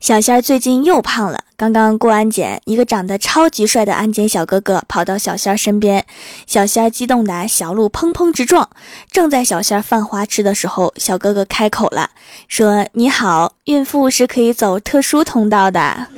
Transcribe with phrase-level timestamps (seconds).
[0.00, 1.40] 小仙儿最近又胖了。
[1.56, 6.04] 刚刚过安检，一个长得超级帅的安检小哥哥跑到小仙儿身边，
[6.46, 8.68] 小仙儿激动的小鹿砰砰直撞。
[9.10, 12.10] 正在小仙儿犯花痴的时候，小哥哥开口了，
[12.46, 16.08] 说：“你好，孕妇是可以走特殊通道的。”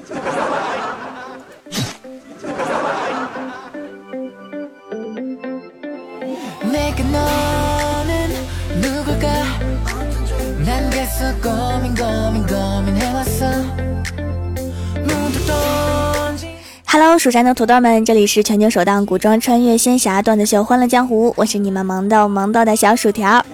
[16.91, 23.45] 哈喽，蜀山的土豆们，这里是全球首档古装穿越仙侠段子秀《欢乐江湖》，我是你们萌到萌到的小薯条。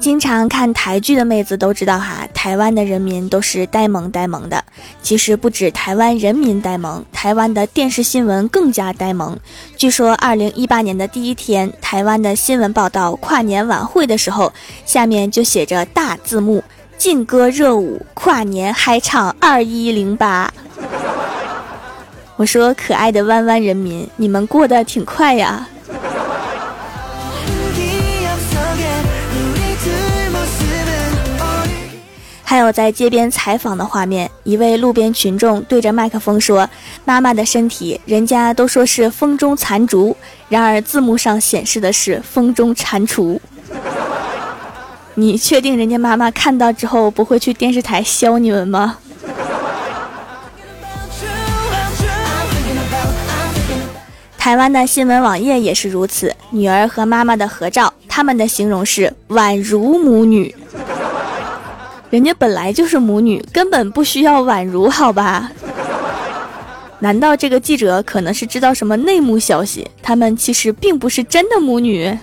[0.00, 4.64] 经常看台剧的妹子都知道哈，台湾的人民都是呆萌呆萌的。
[5.00, 9.38] 其实不止台湾人民呆萌，台湾的电视新闻更加呆萌。
[9.76, 14.52] 据说二零一八年的第一天，台湾的新闻报道跨年晚会的时候，
[14.84, 16.64] 下面就写着大字幕：
[16.98, 20.52] 劲歌热舞，跨年嗨唱二一零八。
[22.40, 25.68] 我说，可爱的弯弯人民，你们过得挺快呀。
[32.42, 36.66] 还有在街边采访的画面，一位路边群众对着麦克风说
[37.04, 40.16] ：“妈妈的身体，人家都说是风中残烛，
[40.48, 43.38] 然而字幕上显示的是风中蟾蜍。”
[45.12, 48.96] 你确定人家妈妈看到之后不会去电视台削你们吗？
[54.40, 60.52] 台湾的新闻网页也是如此，女儿和妈妈的合照，他们的形容是宛如母女。
[62.08, 65.52] 人家本来就是母女，根本不需要宛如，好吧？
[67.00, 69.86] 难道这个记者可能是知道什么内幕消息？
[70.02, 72.18] 他们其实并不是真的母女。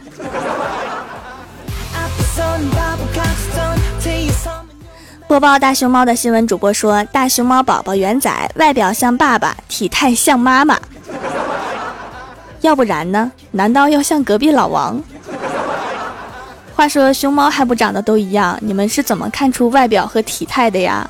[5.28, 10.80] 播报大熊猫的新闻主播说：大熊猫宝宝元仔外表像爸爸，体态像妈妈。
[12.68, 13.32] 要不然呢？
[13.52, 15.02] 难道要像隔壁老王？
[16.76, 21.10] 话说熊猫还不长得都一样，你们是怎么看出外表和体态的呀？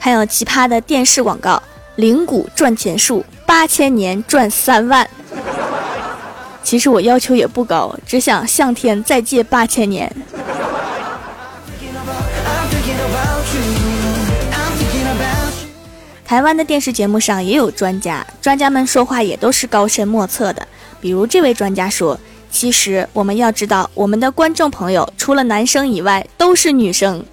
[0.00, 1.62] 还有奇葩的电视广告：
[1.94, 5.08] 零股赚钱术，八千年赚三万。
[6.64, 10.12] 其实我要求也不高，只想向天再借八千年。
[16.28, 20.68] 台湾的电视节目上也有专家，专家们说话也都是高深莫测的。
[21.00, 22.20] 比如这位专家说
[22.52, 27.24] ：“其实我们要知道，我们的观众朋友除了男生以外都是女生。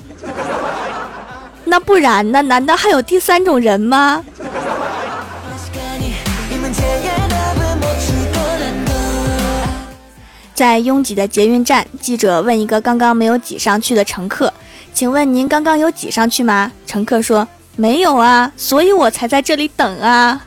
[1.66, 2.42] 那不然呢？
[2.44, 4.24] 难道还有第三种人吗？”
[10.54, 14.54] 在拥挤的捷运站，记者问一个刚刚没有挤上去的乘客
[14.96, 17.46] ：“请问您刚刚有挤上去吗？”乘客说。
[17.75, 20.41] 没有啊，所以我才在这里等啊！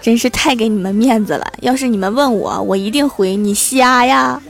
[0.00, 1.46] 真是太给你们面子了。
[1.60, 4.40] 要是你们问我，我一定回你瞎呀。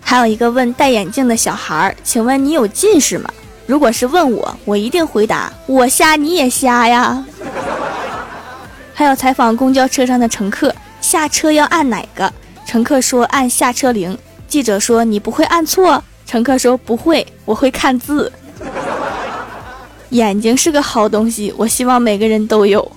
[0.00, 3.30] 还有一个问戴眼镜的小孩儿，请问你有近视吗？
[3.66, 7.24] 如果是问我，我一定回答我瞎你也瞎呀。
[8.94, 12.32] 还有采访公交车上的乘客，下车要按哪个？
[12.66, 14.16] 乘客说按下车铃。
[14.48, 18.32] 记者说：“你不会按错。”乘客说：“不会，我会看字。
[20.10, 22.90] ”眼睛是个好东西，我希望每个人都有。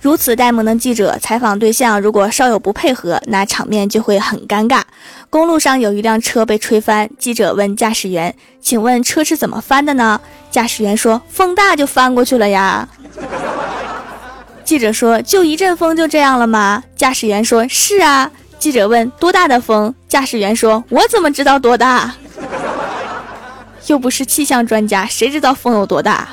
[0.00, 4.82] 如此呆萌的记者采访对象，如果稍有不配合，那场面就会很尴尬。
[5.30, 10.20] 公路上有一辆车被吹翻，记者问驾驶员：“请问车是怎么翻的呢？”
[10.50, 12.88] 驾驶员说：“风大就翻过去了呀。”
[14.72, 22.14] 记者说：“就一阵风就这样了吗？”驾驶员说：“是啊。”记者问：“多大的风？”驾驶员说：“我怎么知道多大？
[23.88, 26.26] 又不是气象专家，谁知道风有多大？”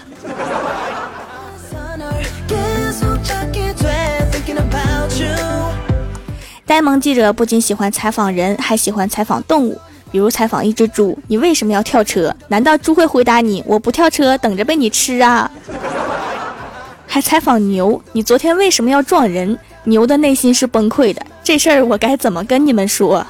[6.65, 9.77] 呆萌记者不仅喜欢采访人，还喜欢采访动物，
[10.13, 12.33] 比如采访一只猪：“你为什么要跳车？
[12.47, 15.51] 难道猪会回答你：我不跳车，等着被你吃啊？”
[17.11, 19.57] 还采访牛，你昨天为什么要撞人？
[19.85, 23.25] 牛的内心是崩溃的，这事儿我该怎么跟你们说？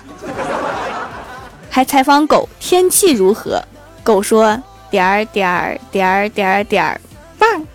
[1.72, 3.64] 还采访狗，天气如何？
[4.04, 4.62] 狗说
[4.92, 7.00] 点儿点儿点儿点儿点儿
[7.38, 7.66] 棒。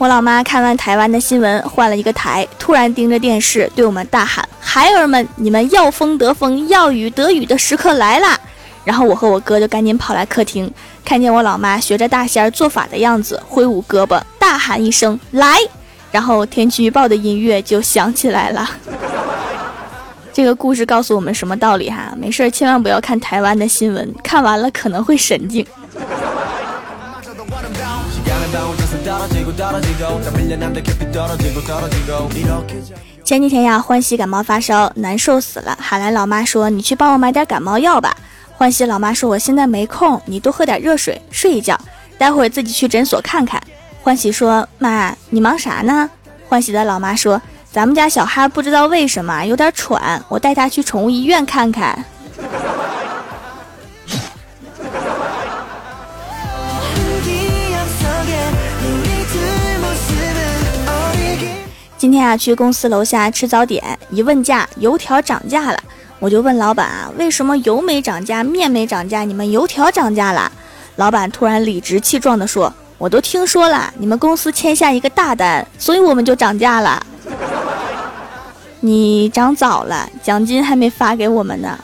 [0.00, 8.34] 我老妈看完台湾的新闻，换了一个台，突然盯着电视对我们大喊：“孩儿们，你们要风得风，要雨得雨的时刻来啦！”
[8.82, 10.72] 然后我和我哥就赶紧跑来客厅，
[11.04, 15.58] 看见我老妈学着大仙儿做法的样子，挥舞胳膊，大喊一声：“来！”
[16.10, 18.66] 然后天气预报的音乐就响起来了。
[20.32, 22.14] 这个故事告诉我们什么道理哈？
[22.16, 25.66] 没事，千万不要看台湾的新闻，看完了可能会神经。
[33.24, 38.14] 前几天呀，欢喜感冒发烧，难受死了，喊来老妈说：“你去帮我买点感冒药吧。”
[38.52, 41.78] 欢喜老妈说：“我现在没空，你多喝点热水，睡一觉，
[42.18, 43.58] 待会儿自己去诊所看看。”
[44.02, 46.10] 欢喜说：“妈，你忙啥呢？”
[46.46, 47.40] 欢喜的老妈说
[47.72, 52.04] ：“咱们家小孩不知道为什么有点喘，我带他去宠物医院看看。”
[62.00, 65.78] 今天啊，去公司楼下吃早点，一问价，油条涨价了。
[66.18, 70.50] 我就问老板啊，为什么油没涨价，面没涨价，你们油条涨价了？
[70.96, 77.06] 老板突然理直气壮地说：“我都听说了，你们公司签下一个大单，所以我们就涨价了。
[78.80, 81.78] 你涨早了，奖金还没发给我们呢。”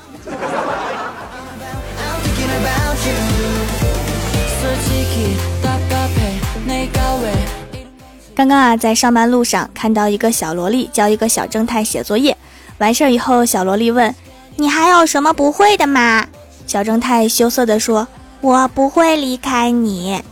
[8.37, 12.37] 刚刚啊，在上班路上看到一个小萝莉教一个小正太写作业，
[12.77, 14.15] 完事儿以后，小萝莉问
[14.57, 16.27] ：“你还有什么不会的吗？”
[16.67, 18.07] 小正太羞涩地说
[18.43, 20.23] ：“我不会离开你。”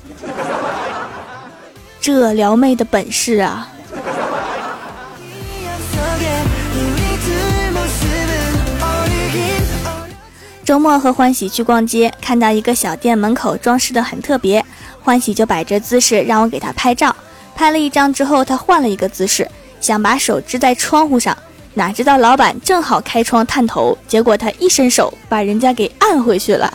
[1.98, 3.70] 这撩妹的本事啊！
[10.62, 14.62] 周末和欢喜去逛街，看到一个小店门口装饰的很特别，
[15.02, 17.16] 欢喜就摆着姿势让我给他拍照。
[17.54, 19.48] 拍了一张之后，他换了一个姿势，
[19.80, 21.36] 想把手支在窗户上，
[21.74, 26.72] 哪知道老板正好开窗探头，结果他一伸手把人家给按回去了。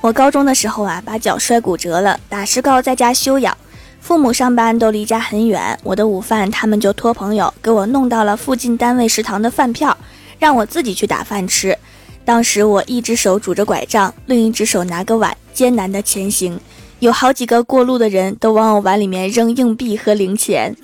[0.00, 3.56] 我高中的时候啊，把脚摔骨折了，打石膏在家休养，
[4.00, 9.96] 父母上班都离家很远，我的午饭他们就托朋友给我弄到了附近单位食堂的饭票，
[10.40, 11.78] 让我自己去打饭吃。
[12.24, 16.58] 当时我一只手拄着拐杖，另一只手拿个碗，艰难的前行。
[17.00, 20.76] 有好几个过路的人都往我碗里面扔硬币和零钱。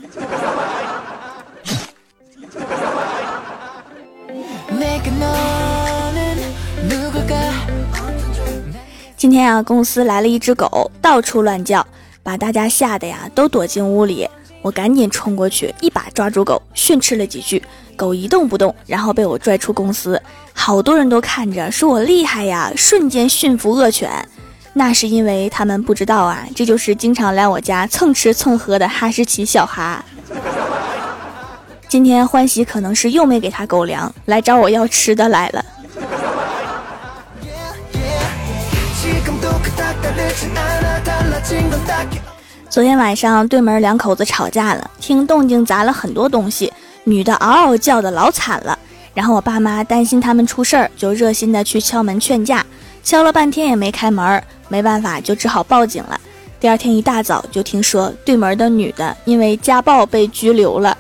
[9.17, 11.87] 今天啊，公司来了一只狗，到处乱叫，
[12.23, 14.29] 把大家吓得呀都躲进屋里。
[14.61, 17.63] 我赶紧冲过去，一把抓住狗，训斥了几句。
[17.99, 20.23] 狗一动不动，然后被我拽出公司，
[20.55, 24.09] 好多人都看着，说我厉害呀，瞬间驯服恶犬。
[24.73, 30.05] 那是因为他们不知道啊，这就是经常来我家蹭吃蹭喝的哈士奇小哈。
[31.89, 35.65] 今天欢喜可能是又没给他狗粮，来找我要吃的来了。
[42.71, 46.73] 昨天晚上对门两口子吵架了，听动静砸了很多东西。
[47.09, 48.79] 女的嗷嗷叫的老惨了，
[49.15, 52.65] 然后我爸妈担心他们出事儿，就热心的去敲门劝架，
[53.03, 56.21] 敲了半天也没开门，没办法就只好报警了。
[56.61, 60.97] 第二天一大早就听说对门的女的因为家暴被拘留了。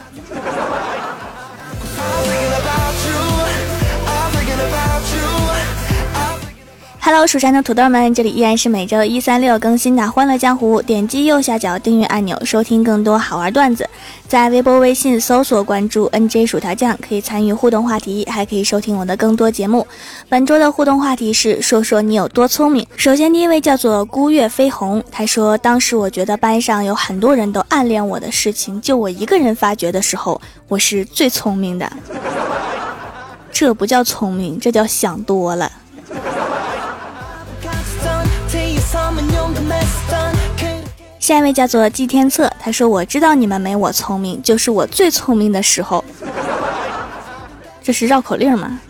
[7.18, 10.80] 好蜀山的土豆们，这里依然是每周一、三、六更新的《欢乐江湖》。
[10.82, 13.90] 点击右下角订阅按钮，收听更多好玩段子。
[14.28, 19.84] 在微博、微信搜索关注 “nj 薯条酱”，可以参与互动话题，还可以收听我的更多节目。
[20.28, 22.86] 本周的互动话题是：说说你有多聪明。
[22.94, 31.92] 首先，第一位叫做孤月飞鸿，他说：“当时我觉得班上有很多人都暗恋我的事情，就我一个人发觉的时候，我是最聪明的。
[33.50, 35.68] 这不叫聪明，这叫想多了。”
[41.18, 46.02] 下一位叫做季天策，他说：“我知道你们没我聪明，就是我最聪明的时候。”
[47.84, 48.80] 这是绕口令吗？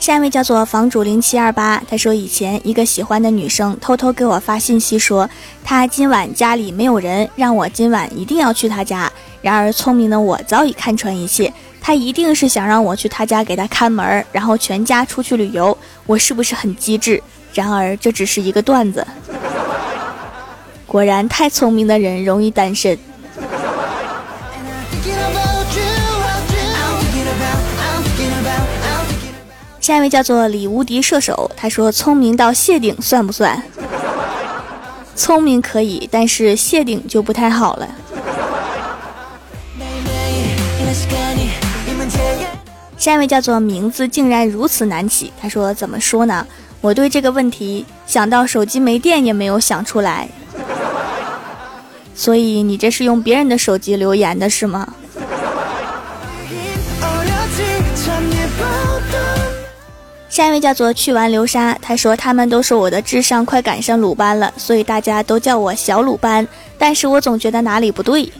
[0.00, 5.30] 下一位叫做房主零七二八，他说：“以前一个喜欢的女生偷偷给我发信息说，
[5.64, 9.10] 她今晚家里没有人，让我今晚一定要去她家。
[9.40, 11.52] 然而聪明的我早已看穿一切。”
[11.86, 15.76] 他一定是想让我去他家给他看门，然后全家出去旅游。
[16.06, 17.22] 我是不是很机智？
[17.52, 19.06] 然而这只是一个段子。
[20.86, 22.98] 果然，太聪明的人容易单身。
[29.78, 33.62] 下一位叫做李无敌射手，他说聪明到谢顶算不算？
[35.14, 37.86] 聪明可以，但是谢顶就不太好了。
[43.04, 46.46] 下一位叫做名字竟然如此难起，他说怎么说呢？
[46.80, 50.26] 我对这个问题想到手机没电也没有想出来，
[52.14, 54.94] 所以你这是用别人的手机留言的是吗？
[60.30, 66.48] 下一位叫做去完流沙，他说他们都说我的智商快赶上鲁班了，所以大家都叫我小鲁班。
[66.78, 68.32] 但是我总觉得哪里不对，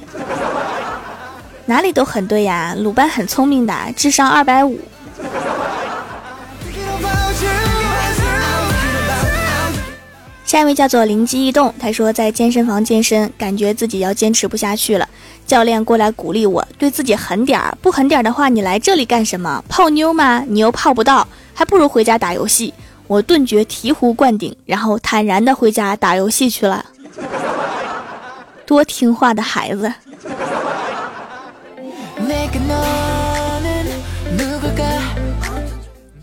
[1.66, 2.74] 哪里都很对呀。
[2.76, 4.78] 鲁班很聪明的，智商二百五。
[10.44, 15.08] 下一位叫做灵机一动，他说在健身房健身，感觉自己要坚持不下去了。
[15.46, 19.64] 教练过来鼓励我，对自己狠点儿，不狠点儿的话，你来这里干什么？
[19.68, 20.44] 泡妞吗？
[20.46, 21.26] 你又泡不到。
[21.56, 22.72] 还不如回家打游戏。
[23.06, 26.84] 我顿觉醍醐灌顶，然后坦然的回家打游戏去了。
[28.64, 29.92] 多听话的孩子。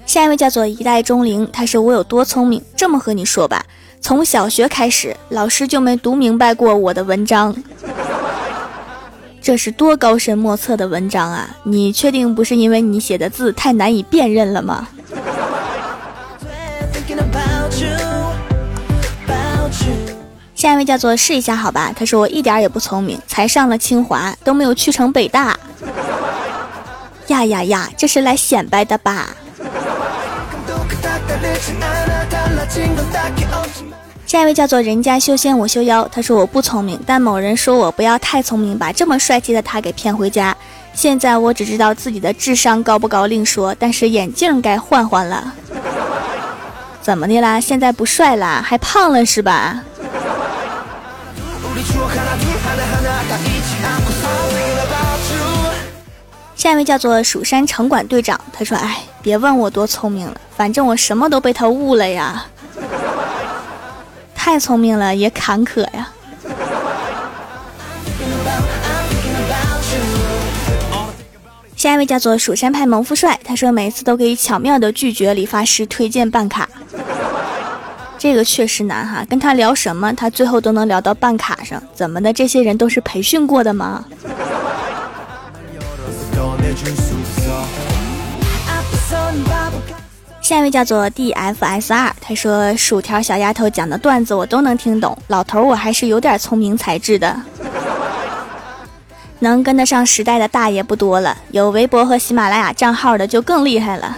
[0.05, 2.61] 下一位叫做一代钟灵，他说我有多聪明？
[2.75, 3.65] 这么和你说吧，
[4.01, 7.55] 从小学开始，老师就没读明白过我的文章。
[9.41, 11.55] 这是多高深莫测的文章啊！
[11.63, 14.87] 你确定不是因为你写的字太难以辨认了吗？
[20.53, 25.57] 下一位叫做试一下好吧，他说我一点也不聪明，才上了清华都没有去成北大。
[27.27, 29.29] 呀呀呀，这是来显摆的吧？
[34.25, 40.55] 下一位叫做人家修仙我修妖，他说我不聪明，但某人说我不要太聪明，把这么帅气的他给骗回家。
[40.93, 45.53] 现在我只知道自己的智商高不高另说，但是眼镜该换换了。
[47.01, 47.59] 怎么的啦？
[47.59, 49.83] 现在不帅啦，还胖了是吧？
[56.71, 62.45] 下一位叫做蜀山城管队长，他说：“哎，别问我多聪明了，反正我什么都被他误了呀。
[64.33, 66.07] 太聪明了也坎坷呀。
[71.75, 76.69] ”下一位叫做蜀山派萌富帅，他说：“每次都可以巧妙的拒绝理发师推荐办卡。
[78.17, 82.31] ”这个确实难哈，跟他聊什么，他最后都能聊到办卡上，怎么的？
[82.31, 84.05] 这些人都是培训过的吗？
[90.41, 97.41] 下一位叫做 DFSR，他说薯条小丫头讲的段子我都能听懂，老头我还是有点聪明才智的，
[99.39, 104.17] 能跟得上时代的大爷不多了，有微博和喜马拉雅账号的就更厉害了。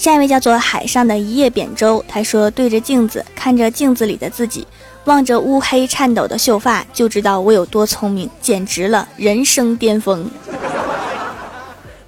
[0.00, 4.66] 下一位叫做海上的一叶扁舟，他说：“对着镜子，看着镜子里的自己，
[5.04, 10.26] 望着乌黑颤抖的秀发，就知道我有多聪明，简直了，人生巅峰。”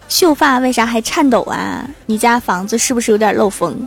[0.08, 1.86] 秀发为啥还颤抖啊？
[2.06, 3.86] 你家房子是不是有点漏风？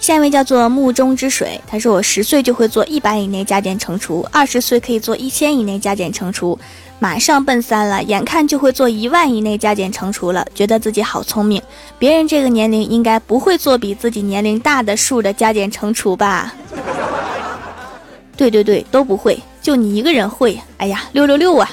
[0.00, 6.58] 下一位叫做目中之水，他说：“我十岁就会做一百以内加减乘除，二十岁可以做一千以内加减乘除。”
[7.02, 11.60] 马上奔三了，眼看就会做一万以内加减乘除了，觉得自己好聪明。
[11.98, 16.54] 别人这个年龄应该不会做比自己年龄大的数的加减乘除吧？
[18.36, 20.56] 对对对，都不会，就你一个人会。
[20.76, 21.68] 哎呀，六六六啊！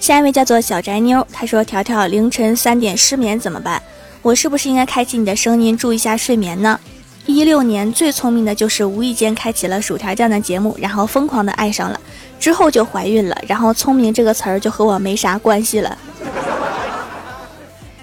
[0.00, 3.82] 下一位叫做小宅妞，她说：“条条凌晨三点失眠怎么办？”
[4.24, 6.80] 我是不是应该开启你的声音，注意一下睡眠呢？
[7.26, 12.00] 一六年最聪明的就是无意间开启了薯条酱的节目，然后疯狂的爱上了，
[12.40, 15.98] 之后就怀孕了，然后聪明这个词儿就和我没啥关系了。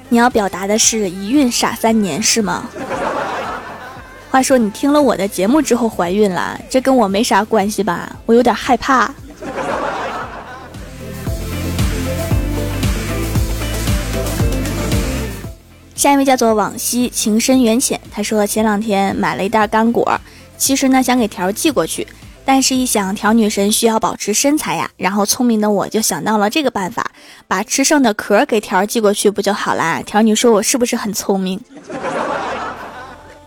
[0.10, 2.70] 你要表达的是一孕傻三年是吗？
[4.30, 8.16] 话说你听了我的节目之后怀孕了，这跟我没啥关系吧？
[8.28, 9.12] 我有点害怕。
[16.02, 20.20] 下一位叫做往昔情深缘浅，他说前两天买了一袋干果，
[20.58, 22.08] 其实呢想给条寄过去，
[22.44, 27.12] 但是一想条女神需要保持身材呀，然后聪明的我就想到了这个办法，
[27.48, 30.02] 把吃剩的壳给条寄过去不就好啦？
[30.04, 31.62] 条女说我是不是很聪明？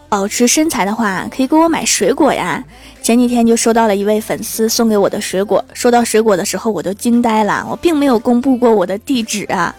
[0.08, 2.62] 保持身材的话，可以给我买水果呀。
[3.02, 9.74] 前几天就收到了一位粉丝送给我的水果，收到水果的时候我都惊呆了，我并没有公布过我的地址啊。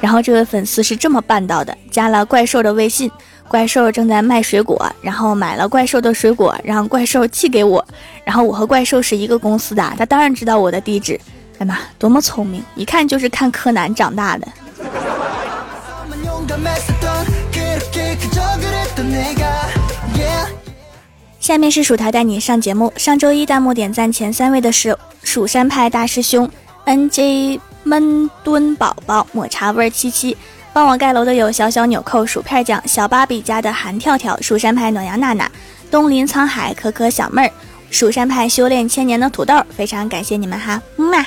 [0.00, 3.10] 然后这位粉丝是这么办到的：加了怪兽的微信，
[3.48, 7.86] 怪兽正在卖水果，然后买了怪兽的水果，让怪兽寄给我。
[8.24, 11.20] 然后我和怪兽是一个公司的，他当然知道我的地址。
[11.58, 12.64] 哎妈，多么聪明！
[12.74, 14.48] 一看就是看柯南长大的。
[21.38, 22.92] 下面是薯条带你上节目。
[22.96, 26.48] 上周一弹幕点赞前三位的是蜀山派大师兄
[26.84, 27.60] N J。
[27.82, 30.36] 闷墩宝宝抹茶味儿七七，
[30.72, 35.50] 帮我盖楼的有小小纽扣薯片酱、小芭比家的韩跳跳、蜀山派暖阳娜娜、
[35.90, 37.52] 东临沧海可可小妹儿、
[37.90, 41.26] 蜀山派修炼千年的土豆，非常感谢你们哈，么么。